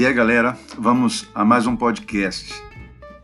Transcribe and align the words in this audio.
E 0.00 0.06
aí, 0.06 0.14
galera, 0.14 0.58
vamos 0.78 1.28
a 1.34 1.44
mais 1.44 1.66
um 1.66 1.76
podcast. 1.76 2.54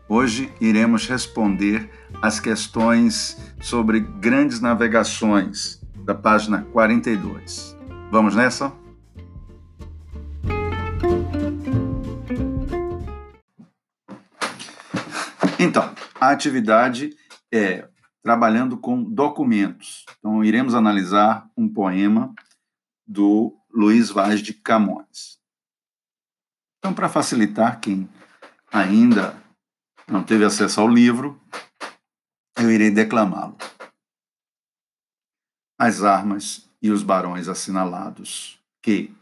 Hoje 0.07 0.53
iremos 0.61 1.07
responder 1.07 1.89
as 2.21 2.39
questões 2.39 3.35
sobre 3.59 3.99
grandes 3.99 4.61
navegações 4.61 5.81
da 6.05 6.13
página 6.13 6.65
42. 6.65 7.75
Vamos 8.11 8.35
nessa? 8.35 8.71
Então, 15.57 15.95
a 16.21 16.29
atividade 16.29 17.09
é 17.51 17.89
trabalhando 18.21 18.77
com 18.77 19.03
documentos. 19.03 20.05
Então, 20.19 20.43
iremos 20.43 20.75
analisar 20.75 21.49
um 21.57 21.67
poema 21.67 22.35
do 23.03 23.57
Luiz 23.73 24.11
Vaz 24.11 24.41
de 24.41 24.53
Camões. 24.53 25.36
Então, 26.87 26.95
para 26.95 27.09
facilitar 27.09 27.81
quem 27.81 28.07
ainda 28.71 29.35
não 30.07 30.23
teve 30.23 30.45
acesso 30.45 30.79
ao 30.79 30.87
livro, 30.87 31.37
eu 32.57 32.71
irei 32.71 32.89
declamá-lo. 32.89 33.57
As 35.77 36.01
armas 36.01 36.65
e 36.81 36.89
os 36.89 37.03
barões 37.03 37.49
assinalados, 37.49 38.57
que, 38.81 39.13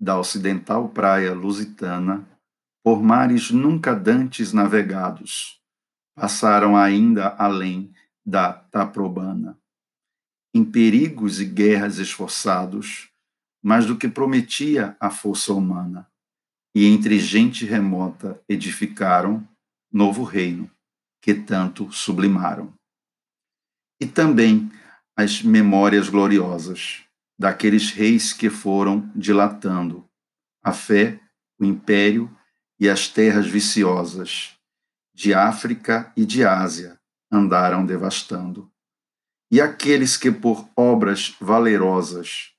da 0.00 0.18
ocidental 0.18 0.88
praia 0.88 1.32
lusitana, 1.32 2.26
por 2.82 3.00
mares 3.00 3.52
nunca 3.52 3.94
dantes 3.94 4.52
navegados, 4.52 5.62
passaram 6.16 6.76
ainda 6.76 7.36
além 7.38 7.94
da 8.26 8.52
Taprobana. 8.52 9.56
Em 10.52 10.64
perigos 10.64 11.40
e 11.40 11.44
guerras 11.44 11.98
esforçados, 11.98 13.12
mais 13.62 13.86
do 13.86 13.96
que 13.96 14.08
prometia 14.08 14.96
a 14.98 15.08
força 15.08 15.52
humana, 15.52 16.10
e 16.74 16.86
entre 16.86 17.18
gente 17.18 17.64
remota 17.64 18.42
edificaram 18.48 19.46
novo 19.92 20.24
reino, 20.24 20.70
que 21.20 21.34
tanto 21.34 21.92
sublimaram. 21.92 22.72
E 24.00 24.06
também 24.06 24.70
as 25.16 25.42
memórias 25.42 26.08
gloriosas 26.08 27.04
daqueles 27.38 27.90
reis 27.90 28.32
que 28.32 28.48
foram 28.48 29.10
dilatando 29.14 30.08
a 30.62 30.72
fé, 30.72 31.20
o 31.58 31.64
império 31.64 32.34
e 32.78 32.88
as 32.88 33.08
terras 33.08 33.46
viciosas 33.46 34.56
de 35.14 35.34
África 35.34 36.12
e 36.16 36.24
de 36.24 36.44
Ásia 36.44 36.98
andaram 37.30 37.84
devastando. 37.84 38.70
E 39.50 39.60
aqueles 39.60 40.16
que 40.16 40.30
por 40.30 40.68
obras 40.74 41.36
valerosas 41.40 42.52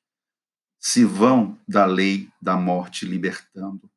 se 0.80 1.04
vão 1.04 1.60
da 1.68 1.86
lei 1.86 2.30
da 2.42 2.56
morte 2.56 3.06
libertando, 3.06 3.90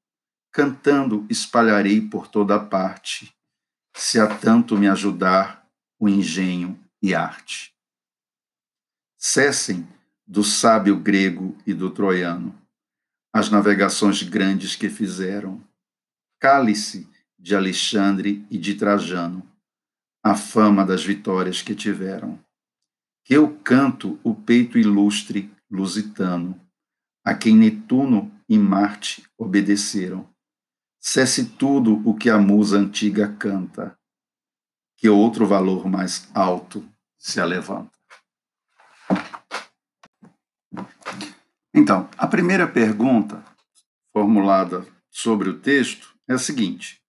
cantando 0.56 1.26
espalharei 1.28 2.00
por 2.00 2.28
toda 2.28 2.58
parte, 2.58 3.30
se 3.94 4.18
a 4.18 4.26
tanto 4.26 4.78
me 4.78 4.88
ajudar 4.88 5.68
o 6.00 6.08
engenho 6.08 6.82
e 7.02 7.14
arte. 7.14 7.74
Cessem 9.18 9.86
do 10.26 10.42
sábio 10.42 10.98
grego 10.98 11.54
e 11.66 11.74
do 11.74 11.90
troiano 11.90 12.58
as 13.34 13.50
navegações 13.50 14.22
grandes 14.22 14.74
que 14.74 14.88
fizeram. 14.88 15.62
Cale-se 16.40 17.06
de 17.38 17.54
Alexandre 17.54 18.46
e 18.50 18.56
de 18.56 18.76
Trajano, 18.76 19.46
a 20.24 20.34
fama 20.34 20.86
das 20.86 21.04
vitórias 21.04 21.60
que 21.60 21.74
tiveram. 21.74 22.42
Que 23.26 23.34
eu 23.34 23.58
canto 23.58 24.18
o 24.24 24.34
peito 24.34 24.78
ilustre 24.78 25.52
lusitano, 25.70 26.58
a 27.22 27.34
quem 27.34 27.54
Netuno 27.54 28.32
e 28.48 28.56
Marte 28.56 29.22
obedeceram. 29.36 30.34
Cesse 31.08 31.50
tudo 31.50 32.02
o 32.04 32.16
que 32.16 32.28
a 32.28 32.36
musa 32.36 32.76
antiga 32.76 33.32
canta, 33.38 33.96
que 34.96 35.08
outro 35.08 35.46
valor 35.46 35.86
mais 35.88 36.28
alto 36.34 36.84
se 37.16 37.40
alevanta. 37.40 37.92
Então, 41.72 42.10
a 42.18 42.26
primeira 42.26 42.66
pergunta 42.66 43.44
formulada 44.12 44.84
sobre 45.08 45.48
o 45.48 45.60
texto 45.60 46.12
é 46.28 46.34
a 46.34 46.38
seguinte: 46.38 47.00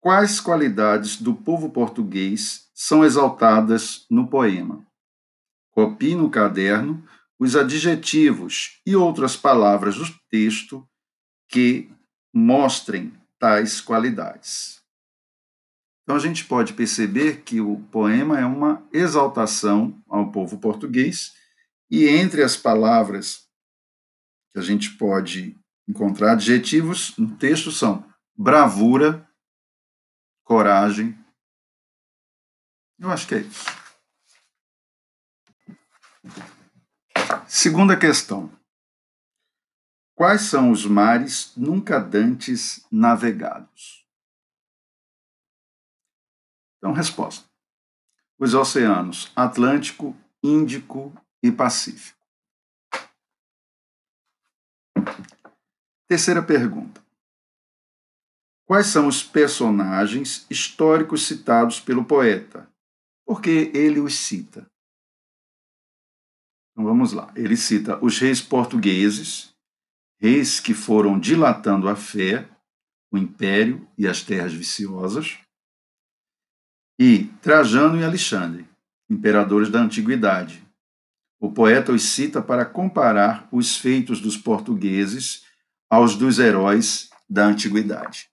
Quais 0.00 0.40
qualidades 0.40 1.20
do 1.20 1.34
povo 1.34 1.68
português 1.68 2.70
são 2.72 3.04
exaltadas 3.04 4.06
no 4.08 4.28
poema? 4.28 4.82
Copie 5.72 6.14
no 6.14 6.30
caderno 6.30 7.06
os 7.38 7.54
adjetivos 7.54 8.80
e 8.86 8.96
outras 8.96 9.36
palavras 9.36 9.98
do 9.98 10.06
texto 10.30 10.88
que 11.50 11.93
mostrem 12.34 13.12
tais 13.38 13.80
qualidades. 13.80 14.82
Então 16.02 16.16
a 16.16 16.18
gente 16.18 16.44
pode 16.44 16.74
perceber 16.74 17.42
que 17.42 17.60
o 17.60 17.78
poema 17.92 18.38
é 18.38 18.44
uma 18.44 18.86
exaltação 18.92 20.02
ao 20.08 20.32
povo 20.32 20.58
português 20.58 21.32
e 21.90 22.08
entre 22.08 22.42
as 22.42 22.56
palavras 22.56 23.48
que 24.52 24.58
a 24.58 24.62
gente 24.62 24.96
pode 24.98 25.56
encontrar 25.88 26.32
adjetivos 26.32 27.16
no 27.16 27.36
texto 27.36 27.70
são 27.70 28.04
bravura, 28.36 29.26
coragem. 30.42 31.16
Eu 32.98 33.10
acho 33.10 33.28
que 33.28 33.36
é 33.36 33.38
isso. 33.38 33.64
Segunda 37.46 37.96
questão. 37.96 38.50
Quais 40.14 40.42
são 40.42 40.70
os 40.70 40.86
mares 40.86 41.52
nunca 41.56 41.98
dantes 41.98 42.86
navegados? 42.90 44.06
Então, 46.78 46.92
resposta: 46.92 47.48
os 48.38 48.54
oceanos 48.54 49.32
Atlântico, 49.34 50.16
Índico 50.42 51.12
e 51.42 51.50
Pacífico. 51.50 52.22
Terceira 56.06 56.42
pergunta. 56.42 57.02
Quais 58.66 58.86
são 58.86 59.08
os 59.08 59.22
personagens 59.22 60.46
históricos 60.50 61.26
citados 61.26 61.80
pelo 61.80 62.04
poeta? 62.04 62.70
Porque 63.26 63.70
ele 63.74 64.00
os 64.00 64.14
cita. 64.14 64.70
Então 66.72 66.84
vamos 66.84 67.12
lá. 67.12 67.32
Ele 67.34 67.56
cita 67.56 68.02
os 68.04 68.18
reis 68.18 68.40
portugueses, 68.40 69.53
reis 70.24 70.58
que 70.58 70.72
foram 70.72 71.20
dilatando 71.20 71.86
a 71.86 71.94
fé, 71.94 72.48
o 73.12 73.18
império 73.18 73.86
e 73.98 74.08
as 74.08 74.22
terras 74.22 74.54
viciosas, 74.54 75.38
e 76.98 77.24
Trajano 77.42 78.00
e 78.00 78.04
Alexandre, 78.04 78.66
imperadores 79.10 79.68
da 79.68 79.80
antiguidade. 79.80 80.66
O 81.38 81.52
poeta 81.52 81.92
os 81.92 82.04
cita 82.04 82.40
para 82.40 82.64
comparar 82.64 83.46
os 83.52 83.76
feitos 83.76 84.18
dos 84.18 84.34
portugueses 84.34 85.44
aos 85.90 86.16
dos 86.16 86.38
heróis 86.38 87.10
da 87.28 87.44
antiguidade. 87.44 88.30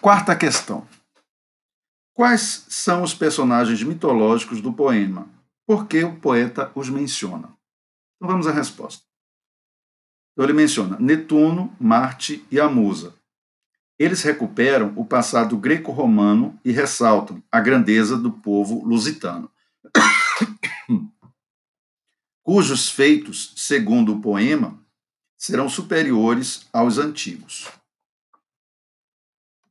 Quarta 0.00 0.34
questão. 0.34 0.88
Quais 2.14 2.64
são 2.70 3.02
os 3.02 3.12
personagens 3.12 3.82
mitológicos 3.82 4.62
do 4.62 4.72
poema? 4.72 5.28
Por 5.66 5.86
que 5.86 6.02
o 6.02 6.18
poeta 6.18 6.72
os 6.74 6.88
menciona? 6.88 7.54
Então 8.22 8.30
vamos 8.30 8.46
à 8.46 8.52
resposta. 8.52 9.02
Então 10.32 10.44
ele 10.44 10.52
menciona 10.52 10.96
Netuno, 11.00 11.76
Marte 11.80 12.46
e 12.52 12.60
a 12.60 12.68
Musa. 12.68 13.16
Eles 13.98 14.22
recuperam 14.22 14.92
o 14.94 15.04
passado 15.04 15.56
greco-romano 15.56 16.56
e 16.64 16.70
ressaltam 16.70 17.42
a 17.50 17.58
grandeza 17.58 18.16
do 18.16 18.30
povo 18.30 18.84
lusitano, 18.86 19.50
cujos 22.44 22.88
feitos, 22.88 23.54
segundo 23.56 24.14
o 24.14 24.20
poema, 24.20 24.80
serão 25.36 25.68
superiores 25.68 26.68
aos 26.72 26.98
antigos. 26.98 27.66